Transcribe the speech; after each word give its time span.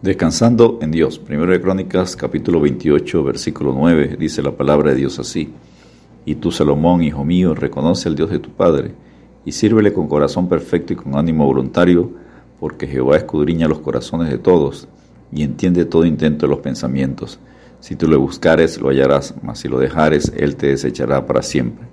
Descansando 0.00 0.78
en 0.80 0.92
Dios. 0.92 1.18
Primero 1.18 1.50
de 1.50 1.60
Crónicas, 1.60 2.14
capítulo 2.14 2.60
28, 2.60 3.24
versículo 3.24 3.74
9, 3.76 4.16
dice 4.16 4.42
la 4.42 4.52
palabra 4.52 4.90
de 4.90 4.96
Dios 4.96 5.18
así. 5.18 5.52
Y 6.24 6.36
tú, 6.36 6.52
Salomón, 6.52 7.02
hijo 7.02 7.24
mío, 7.24 7.52
reconoce 7.52 8.08
al 8.08 8.14
Dios 8.14 8.30
de 8.30 8.38
tu 8.38 8.50
Padre, 8.50 8.92
y 9.44 9.50
sírvele 9.50 9.92
con 9.92 10.06
corazón 10.06 10.48
perfecto 10.48 10.92
y 10.92 10.96
con 10.96 11.16
ánimo 11.16 11.46
voluntario, 11.46 12.12
porque 12.60 12.86
Jehová 12.86 13.16
escudriña 13.16 13.66
los 13.66 13.80
corazones 13.80 14.30
de 14.30 14.38
todos, 14.38 14.86
y 15.32 15.42
entiende 15.42 15.84
todo 15.84 16.04
intento 16.04 16.46
de 16.46 16.50
los 16.50 16.60
pensamientos. 16.60 17.40
Si 17.80 17.96
tú 17.96 18.06
le 18.06 18.16
buscares, 18.16 18.80
lo 18.80 18.90
hallarás, 18.90 19.34
mas 19.42 19.58
si 19.58 19.66
lo 19.66 19.80
dejares, 19.80 20.32
él 20.36 20.54
te 20.54 20.68
desechará 20.68 21.26
para 21.26 21.42
siempre. 21.42 21.88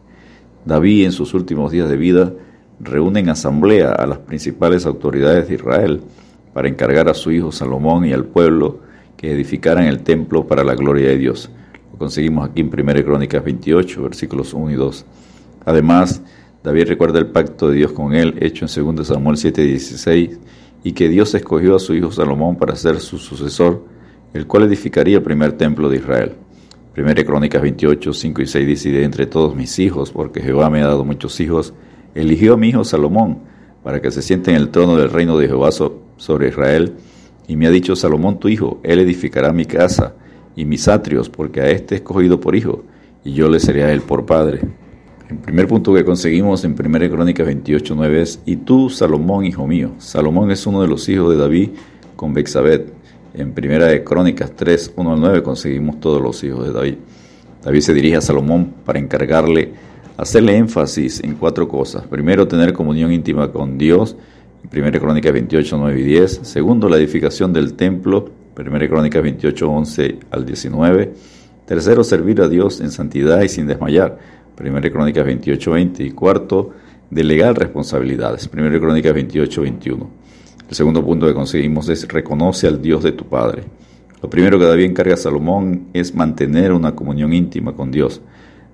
David, 0.64 1.06
en 1.06 1.12
sus 1.12 1.34
últimos 1.34 1.72
días 1.72 1.90
de 1.90 1.98
vida, 1.98 2.32
reúne 2.80 3.22
en 3.22 3.30
asamblea 3.30 3.94
a 3.94 4.06
las 4.06 4.20
principales 4.20 4.86
autoridades 4.86 5.48
de 5.48 5.56
Israel, 5.56 6.02
para 6.56 6.70
encargar 6.70 7.10
a 7.10 7.14
su 7.14 7.34
hijo 7.34 7.52
Salomón 7.52 8.06
y 8.06 8.14
al 8.14 8.24
pueblo 8.24 8.80
que 9.18 9.30
edificaran 9.30 9.88
el 9.88 10.04
templo 10.04 10.48
para 10.48 10.64
la 10.64 10.74
gloria 10.74 11.10
de 11.10 11.18
Dios. 11.18 11.50
Lo 11.92 12.00
conseguimos 12.00 12.50
aquí 12.50 12.62
en 12.62 12.68
1 12.68 13.04
Crónicas 13.04 13.44
28, 13.44 14.04
versículos 14.04 14.54
1 14.54 14.72
y 14.72 14.76
2. 14.76 15.06
Además, 15.66 16.22
David 16.64 16.88
recuerda 16.88 17.20
el 17.20 17.28
pacto 17.28 17.68
de 17.68 17.76
Dios 17.76 17.92
con 17.92 18.14
él, 18.14 18.36
hecho 18.40 18.66
en 18.66 18.96
2 18.96 19.06
Samuel 19.06 19.36
7, 19.36 19.64
16, 19.64 20.40
y 20.86 20.94
que 20.94 21.10
Dios 21.10 21.36
escogió 21.36 21.76
a 21.76 21.80
su 21.80 21.94
hijo 21.94 22.10
Salomón 22.14 22.56
para 22.56 22.74
ser 22.78 23.02
su 23.02 23.18
sucesor, 23.18 23.84
el 24.34 24.48
cual 24.48 24.64
edificaría 24.64 25.18
el 25.18 25.24
primer 25.24 25.58
templo 25.58 25.90
de 25.90 25.98
Israel. 25.98 26.36
1 26.96 27.14
Crónicas 27.26 27.62
28, 27.62 28.14
5 28.14 28.42
y 28.42 28.48
6 28.48 28.66
dice, 28.66 28.92
de 28.94 29.04
entre 29.04 29.26
todos 29.26 29.58
mis 29.58 29.78
hijos, 29.78 30.10
porque 30.10 30.40
Jehová 30.40 30.70
me 30.70 30.82
ha 30.82 30.88
dado 30.88 31.04
muchos 31.04 31.38
hijos, 31.42 31.74
eligió 32.14 32.54
a 32.54 32.58
mi 32.58 32.70
hijo 32.70 32.86
Salomón, 32.86 33.40
para 33.84 34.02
que 34.02 34.10
se 34.10 34.22
siente 34.22 34.52
en 34.52 34.58
el 34.58 34.70
trono 34.70 34.96
del 34.96 35.10
reino 35.10 35.38
de 35.38 35.48
Jehová 35.48 35.74
sobre 36.18 36.50
Israel. 36.50 36.94
Y 37.48 37.56
me 37.56 37.68
ha 37.68 37.72
dicho 37.72 37.96
Salomón 37.96 38.40
tu 38.40 38.48
hijo, 38.48 38.80
él 38.84 39.00
edificará 39.00 39.54
mi 39.54 39.66
casa 39.66 40.16
y 40.56 40.66
mis 40.66 40.88
atrios, 40.88 41.30
porque 41.30 41.62
a 41.62 41.70
este 41.70 41.96
escogido 41.96 42.40
por 42.40 42.56
hijo, 42.56 42.84
y 43.24 43.34
yo 43.34 43.50
le 43.50 43.60
seré 43.60 43.84
a 43.84 43.92
él 43.92 44.02
por 44.02 44.26
padre. 44.26 44.62
El 45.30 45.38
primer 45.38 45.68
punto 45.68 45.94
que 45.94 46.06
conseguimos 46.06 46.64
en 46.64 46.76
1 46.80 47.10
Crónicas 47.10 47.46
28, 47.46 47.94
9 47.96 48.22
es, 48.22 48.42
y 48.46 48.58
tú, 48.58 48.90
Salomón, 48.90 49.46
hijo 49.46 49.68
mío. 49.68 49.92
Salomón 49.98 50.52
es 50.52 50.66
uno 50.68 50.82
de 50.82 50.88
los 50.88 51.10
hijos 51.10 51.32
de 51.32 51.38
David 51.38 51.70
con 52.16 52.34
Bexabet. 52.34 52.94
En 53.34 53.54
1 53.58 54.04
Crónicas 54.06 54.56
3, 54.56 54.94
1 54.96 55.14
al 55.14 55.20
9 55.20 55.44
conseguimos 55.44 56.00
todos 56.00 56.22
los 56.22 56.44
hijos 56.44 56.66
de 56.66 56.74
David. 56.74 56.96
David 57.64 57.82
se 57.82 57.94
dirige 57.94 58.16
a 58.18 58.22
Salomón 58.22 58.74
para 58.86 59.00
encargarle 59.00 59.74
hacerle 60.18 60.58
énfasis 60.58 61.24
en 61.24 61.36
cuatro 61.36 61.68
cosas. 61.68 62.06
Primero, 62.08 62.48
tener 62.48 62.74
comunión 62.74 63.12
íntima 63.12 63.52
con 63.52 63.78
Dios, 63.78 64.16
1 64.74 65.00
Crónicas 65.00 65.34
28, 65.34 65.78
9 65.78 66.00
y 66.00 66.04
10. 66.04 66.40
Segundo, 66.44 66.90
la 66.90 66.98
edificación 66.98 67.54
del 67.54 67.74
templo, 67.74 68.30
1 68.58 68.90
Crónicas 68.90 69.22
28, 69.22 69.70
11 69.70 70.20
al 70.32 70.46
19. 70.46 71.14
Tercero, 71.66 72.04
servir 72.04 72.42
a 72.42 72.48
Dios 72.48 72.82
en 72.82 72.92
santidad 72.92 73.42
y 73.42 73.50
sin 73.50 73.68
desmayar, 73.68 74.18
1 74.60 74.82
Crónicas 74.92 75.26
28, 75.26 75.72
20. 75.72 76.04
Y 76.04 76.12
cuarto, 76.12 76.72
delegar 77.10 77.58
responsabilidades, 77.58 78.50
1 78.52 78.80
Crónicas 78.80 79.14
28, 79.14 79.62
21. 79.62 80.10
El 80.68 80.76
segundo 80.76 81.04
punto 81.06 81.28
que 81.28 81.34
conseguimos 81.34 81.90
es 81.90 82.08
reconoce 82.08 82.68
al 82.68 82.82
Dios 82.82 83.04
de 83.04 83.12
tu 83.12 83.26
Padre. 83.26 83.64
Lo 84.22 84.30
primero 84.30 84.58
que 84.58 84.66
David 84.66 84.86
encarga 84.86 85.14
a 85.14 85.18
Salomón 85.18 85.90
es 85.94 86.16
mantener 86.16 86.72
una 86.72 86.96
comunión 86.96 87.34
íntima 87.34 87.76
con 87.76 87.92
Dios. 87.92 88.22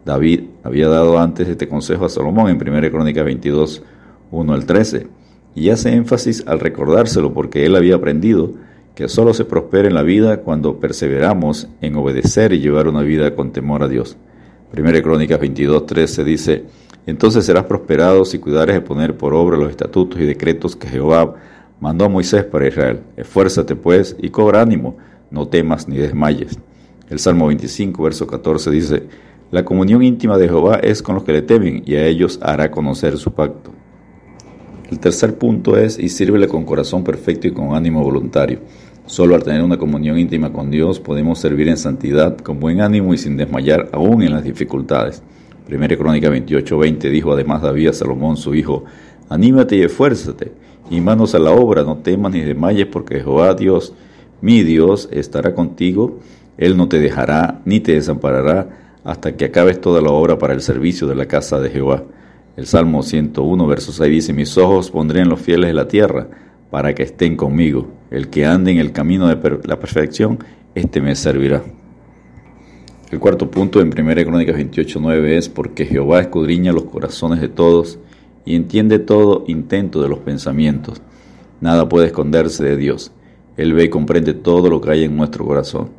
David 0.06 0.44
había 0.64 0.88
dado 0.88 1.20
antes 1.20 1.48
este 1.50 1.68
consejo 1.68 2.06
a 2.06 2.10
Salomón 2.10 2.50
en 2.50 2.56
1 2.56 2.90
Crónica 2.90 3.24
22, 3.24 3.84
1 4.32 4.54
al 4.54 4.66
13, 4.66 5.08
y 5.56 5.70
hace 5.70 5.94
énfasis 5.94 6.44
al 6.48 6.60
recordárselo 6.60 7.34
porque 7.34 7.66
él 7.66 7.76
había 7.76 7.96
aprendido 7.96 8.54
que 8.96 9.08
solo 9.08 9.34
se 9.34 9.46
prospera 9.46 9.88
en 9.88 9.94
la 9.94 10.04
vida 10.04 10.42
cuando 10.42 10.80
perseveramos 10.80 11.68
en 11.82 11.96
obedecer 11.96 12.54
y 12.54 12.60
llevar 12.60 12.88
una 12.88 13.02
vida 13.02 13.36
con 13.36 13.52
temor 13.52 13.84
a 13.84 13.88
Dios. 13.88 14.18
1 14.78 15.02
Crónicas 15.02 15.40
22, 15.40 15.86
13 15.86 16.24
dice, 16.24 16.64
entonces 17.06 17.46
serás 17.46 17.66
prosperado 17.66 18.26
si 18.26 18.40
cuidares 18.40 18.76
de 18.76 18.82
poner 18.82 19.18
por 19.18 19.34
obra 19.34 19.58
los 19.58 19.70
estatutos 19.70 20.20
y 20.20 20.26
decretos 20.26 20.76
que 20.76 20.88
Jehová 20.88 21.36
mandó 21.80 22.06
a 22.06 22.10
Moisés 22.10 22.44
para 22.44 22.68
Israel. 22.68 23.00
Esfuérzate 23.18 23.76
pues 23.76 24.16
y 24.20 24.30
cobra 24.30 24.62
ánimo, 24.62 24.98
no 25.30 25.48
temas 25.48 25.88
ni 25.88 25.98
desmayes. 25.98 26.60
El 27.10 27.20
Salmo 27.20 27.48
25, 27.48 28.04
verso 28.04 28.28
14 28.28 28.72
dice, 28.72 29.04
la 29.52 29.66
comunión 29.66 30.02
íntima 30.04 30.38
de 30.38 30.48
Jehová 30.48 30.80
es 30.82 31.02
con 31.02 31.16
los 31.16 31.24
que 31.24 31.34
le 31.34 31.42
temen 31.42 31.84
y 31.86 31.96
a 31.96 32.06
ellos 32.06 32.40
hará 32.42 32.72
conocer 32.72 33.18
su 33.18 33.34
pacto. 33.34 33.72
El 34.92 35.00
tercer 35.00 35.38
punto 35.38 35.78
es, 35.78 35.98
y 35.98 36.10
sírvele 36.10 36.50
con 36.50 36.66
corazón 36.66 37.02
perfecto 37.02 37.48
y 37.48 37.52
con 37.52 37.74
ánimo 37.74 38.04
voluntario. 38.04 38.60
Solo 39.06 39.36
al 39.36 39.44
tener 39.44 39.64
una 39.64 39.78
comunión 39.78 40.20
íntima 40.20 40.52
con 40.52 40.70
Dios 40.70 41.00
podemos 41.00 41.40
servir 41.40 41.70
en 41.70 41.78
santidad, 41.78 42.38
con 42.38 42.60
buen 42.60 42.82
ánimo 42.82 43.14
y 43.14 43.18
sin 43.18 43.38
desmayar 43.38 43.88
aún 43.94 44.22
en 44.22 44.34
las 44.34 44.44
dificultades. 44.44 45.24
Primera 45.66 45.96
Crónica 45.96 46.30
28:20 46.30 47.10
dijo 47.10 47.32
además 47.32 47.62
David 47.62 47.88
a 47.88 47.94
Salomón 47.94 48.36
su 48.36 48.54
hijo, 48.54 48.84
anímate 49.30 49.78
y 49.78 49.84
esfuérzate, 49.84 50.52
y 50.90 51.00
manos 51.00 51.36
a 51.36 51.40
la 51.40 51.52
obra, 51.52 51.84
no 51.84 52.00
temas 52.00 52.34
ni 52.34 52.42
desmayes, 52.42 52.88
porque 52.88 53.22
Jehová 53.22 53.54
Dios, 53.54 53.94
mi 54.42 54.62
Dios, 54.62 55.08
estará 55.14 55.56
contigo, 55.56 56.20
Él 56.58 56.76
no 56.76 56.90
te 56.90 57.00
dejará 57.00 57.62
ni 57.64 57.80
te 57.80 57.94
desamparará 57.94 58.98
hasta 59.06 59.38
que 59.38 59.46
acabes 59.46 59.80
toda 59.80 60.02
la 60.02 60.10
obra 60.10 60.38
para 60.38 60.54
el 60.54 60.62
servicio 60.62 61.08
de 61.08 61.16
la 61.16 61.28
casa 61.28 61.62
de 61.62 61.70
Jehová. 61.70 62.04
El 62.62 62.68
Salmo 62.68 63.02
101, 63.02 63.66
verso 63.66 63.92
6 63.92 64.12
dice, 64.12 64.34
mis 64.34 64.56
ojos 64.56 64.92
pondré 64.92 65.22
en 65.22 65.30
los 65.30 65.42
fieles 65.42 65.70
de 65.70 65.74
la 65.74 65.88
tierra, 65.88 66.28
para 66.70 66.94
que 66.94 67.02
estén 67.02 67.36
conmigo. 67.36 67.88
El 68.12 68.30
que 68.30 68.46
ande 68.46 68.72
en 68.72 68.78
el 68.78 68.92
camino 68.92 69.28
de 69.28 69.60
la 69.64 69.80
perfección, 69.80 70.38
éste 70.76 71.02
me 71.02 71.16
servirá. 71.16 71.64
El 73.10 73.18
cuarto 73.18 73.50
punto 73.50 73.82
en 73.82 73.88
1 73.88 74.26
Crónicas 74.26 74.56
28, 74.56 75.00
9 75.02 75.38
es, 75.38 75.50
porque 75.50 75.88
Jehová 75.88 76.20
escudriña 76.20 76.72
los 76.72 76.84
corazones 76.84 77.42
de 77.42 77.50
todos 77.50 77.98
y 78.46 78.56
entiende 78.56 79.00
todo 79.00 79.44
intento 79.48 80.00
de 80.04 80.10
los 80.10 80.20
pensamientos. 80.20 81.02
Nada 81.62 81.90
puede 81.90 82.06
esconderse 82.06 82.64
de 82.64 82.78
Dios. 82.78 83.12
Él 83.58 83.74
ve 83.74 83.86
y 83.86 83.90
comprende 83.90 84.36
todo 84.36 84.70
lo 84.70 84.82
que 84.82 84.92
hay 84.92 85.04
en 85.06 85.18
nuestro 85.18 85.48
corazón. 85.48 85.90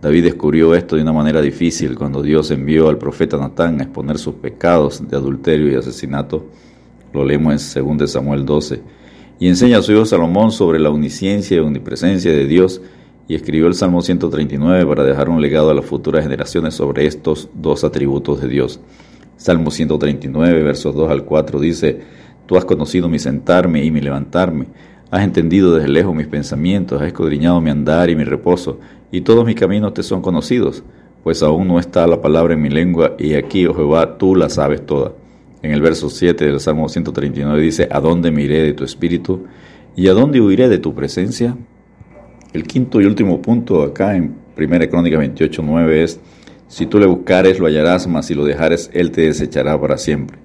David 0.00 0.24
descubrió 0.24 0.74
esto 0.74 0.96
de 0.96 1.02
una 1.02 1.12
manera 1.12 1.42
difícil 1.42 1.94
cuando 1.94 2.22
Dios 2.22 2.50
envió 2.50 2.88
al 2.88 2.96
profeta 2.96 3.36
Natán 3.36 3.80
a 3.80 3.84
exponer 3.84 4.18
sus 4.18 4.34
pecados 4.36 5.06
de 5.06 5.16
adulterio 5.16 5.70
y 5.70 5.74
asesinato. 5.74 6.46
Lo 7.12 7.24
leemos 7.24 7.76
en 7.76 7.98
2 7.98 8.10
Samuel 8.10 8.46
12. 8.46 8.80
Y 9.38 9.48
enseña 9.48 9.78
a 9.78 9.82
su 9.82 9.92
hijo 9.92 10.06
Salomón 10.06 10.52
sobre 10.52 10.78
la 10.78 10.90
omnisciencia 10.90 11.56
y 11.56 11.60
omnipresencia 11.60 12.32
de 12.32 12.46
Dios 12.46 12.80
y 13.28 13.34
escribió 13.34 13.66
el 13.66 13.74
Salmo 13.74 14.00
139 14.00 14.86
para 14.86 15.04
dejar 15.04 15.28
un 15.28 15.40
legado 15.40 15.70
a 15.70 15.74
las 15.74 15.84
futuras 15.84 16.24
generaciones 16.24 16.74
sobre 16.74 17.06
estos 17.06 17.48
dos 17.54 17.84
atributos 17.84 18.40
de 18.40 18.48
Dios. 18.48 18.80
Salmo 19.36 19.70
139, 19.70 20.62
versos 20.62 20.94
2 20.94 21.10
al 21.10 21.24
4 21.24 21.60
dice, 21.60 22.00
Tú 22.46 22.56
has 22.56 22.64
conocido 22.64 23.08
mi 23.08 23.18
sentarme 23.18 23.84
y 23.84 23.90
mi 23.90 24.00
levantarme, 24.00 24.66
has 25.10 25.24
entendido 25.24 25.74
desde 25.74 25.88
lejos 25.88 26.14
mis 26.14 26.26
pensamientos, 26.26 27.00
has 27.00 27.08
escudriñado 27.08 27.60
mi 27.60 27.70
andar 27.70 28.10
y 28.10 28.16
mi 28.16 28.24
reposo, 28.24 28.78
y 29.10 29.22
todos 29.22 29.44
mis 29.44 29.56
caminos 29.56 29.94
te 29.94 30.02
son 30.02 30.22
conocidos, 30.22 30.84
pues 31.24 31.42
aún 31.42 31.68
no 31.68 31.78
está 31.78 32.06
la 32.06 32.20
palabra 32.20 32.54
en 32.54 32.62
mi 32.62 32.70
lengua, 32.70 33.14
y 33.18 33.34
aquí, 33.34 33.66
oh 33.66 33.74
Jehová, 33.74 34.18
tú 34.18 34.36
la 34.36 34.48
sabes 34.48 34.86
toda. 34.86 35.12
En 35.62 35.72
el 35.72 35.82
verso 35.82 36.08
7 36.08 36.44
del 36.44 36.60
Salmo 36.60 36.88
139 36.88 37.60
dice, 37.60 37.88
¿A 37.90 38.00
dónde 38.00 38.30
me 38.30 38.42
iré 38.42 38.62
de 38.62 38.72
tu 38.72 38.84
espíritu? 38.84 39.46
¿Y 39.94 40.08
a 40.08 40.14
dónde 40.14 40.40
huiré 40.40 40.68
de 40.68 40.78
tu 40.78 40.94
presencia? 40.94 41.56
El 42.52 42.64
quinto 42.64 43.00
y 43.00 43.04
último 43.04 43.42
punto 43.42 43.82
acá 43.82 44.16
en 44.16 44.36
1 44.56 44.88
Crónica 44.88 45.18
28, 45.18 45.62
9 45.62 46.02
es, 46.02 46.20
si 46.68 46.86
tú 46.86 46.98
le 46.98 47.06
buscares 47.06 47.58
lo 47.58 47.66
hallarás, 47.66 48.06
mas 48.06 48.26
si 48.26 48.34
lo 48.34 48.44
dejares, 48.44 48.90
él 48.94 49.10
te 49.10 49.22
desechará 49.22 49.78
para 49.78 49.98
siempre. 49.98 50.38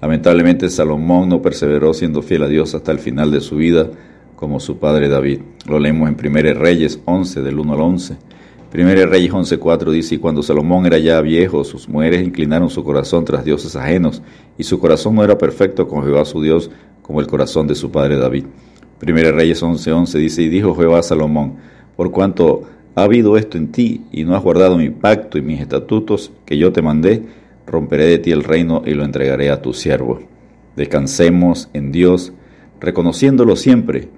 Lamentablemente 0.00 0.70
Salomón 0.70 1.28
no 1.28 1.42
perseveró 1.42 1.92
siendo 1.92 2.22
fiel 2.22 2.42
a 2.42 2.48
Dios 2.48 2.74
hasta 2.74 2.92
el 2.92 2.98
final 2.98 3.30
de 3.30 3.40
su 3.40 3.56
vida, 3.56 3.90
como 4.34 4.58
su 4.58 4.78
padre 4.78 5.08
David. 5.08 5.40
Lo 5.66 5.78
leemos 5.78 6.08
en 6.08 6.16
1 6.18 6.54
Reyes 6.54 7.00
11, 7.04 7.42
del 7.42 7.58
1 7.58 7.74
al 7.74 7.80
11. 7.80 8.16
1 8.72 9.06
Reyes 9.06 9.32
11.4 9.32 9.90
dice, 9.90 10.14
y 10.14 10.18
cuando 10.18 10.42
Salomón 10.42 10.86
era 10.86 10.98
ya 10.98 11.20
viejo, 11.20 11.64
sus 11.64 11.88
mujeres 11.88 12.26
inclinaron 12.26 12.70
su 12.70 12.82
corazón 12.82 13.24
tras 13.24 13.44
dioses 13.44 13.76
ajenos, 13.76 14.22
y 14.56 14.62
su 14.62 14.78
corazón 14.78 15.16
no 15.16 15.24
era 15.24 15.36
perfecto 15.36 15.86
con 15.86 16.04
Jehová 16.04 16.24
su 16.24 16.40
Dios, 16.40 16.70
como 17.02 17.20
el 17.20 17.26
corazón 17.26 17.66
de 17.66 17.74
su 17.74 17.90
padre 17.90 18.16
David. 18.16 18.44
1 19.02 19.32
Reyes 19.32 19.62
11.11 19.62 20.18
dice, 20.18 20.42
y 20.42 20.48
dijo 20.48 20.74
Jehová 20.74 21.00
a 21.00 21.02
Salomón, 21.02 21.56
por 21.96 22.10
cuanto 22.10 22.62
ha 22.94 23.02
habido 23.02 23.36
esto 23.36 23.58
en 23.58 23.72
ti, 23.72 24.02
y 24.12 24.24
no 24.24 24.34
has 24.34 24.42
guardado 24.42 24.78
mi 24.78 24.88
pacto 24.88 25.36
y 25.36 25.42
mis 25.42 25.60
estatutos 25.60 26.32
que 26.46 26.56
yo 26.56 26.72
te 26.72 26.80
mandé, 26.80 27.24
romperé 27.70 28.06
de 28.06 28.18
ti 28.18 28.32
el 28.32 28.44
reino 28.44 28.82
y 28.84 28.94
lo 28.94 29.04
entregaré 29.04 29.50
a 29.50 29.62
tu 29.62 29.72
siervo. 29.72 30.20
Descansemos 30.76 31.70
en 31.72 31.92
Dios, 31.92 32.32
reconociéndolo 32.80 33.56
siempre, 33.56 34.08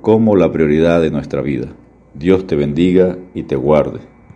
como 0.00 0.34
la 0.34 0.50
prioridad 0.50 1.00
de 1.00 1.10
nuestra 1.10 1.42
vida. 1.42 1.68
Dios 2.14 2.46
te 2.46 2.56
bendiga 2.56 3.18
y 3.34 3.44
te 3.44 3.56
guarde. 3.56 4.11